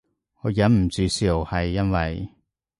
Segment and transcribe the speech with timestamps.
[0.41, 2.29] 我忍唔住笑係因為